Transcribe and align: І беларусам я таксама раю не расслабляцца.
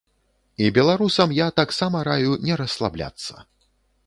І 0.63 0.69
беларусам 0.77 1.35
я 1.39 1.47
таксама 1.61 2.01
раю 2.09 2.31
не 2.47 2.59
расслабляцца. 2.63 3.35